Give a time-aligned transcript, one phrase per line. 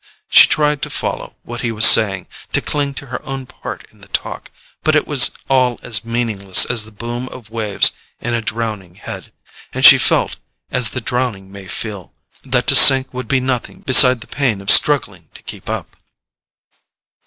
[0.31, 3.99] She tried to follow what he was saying, to cling to her own part in
[4.01, 8.95] the talk—but it was all as meaningless as the boom of waves in a drowning
[8.95, 9.31] head,
[9.73, 10.37] and she felt,
[10.71, 14.71] as the drowning may feel, that to sink would be nothing beside the pain of
[14.71, 15.95] struggling to keep up.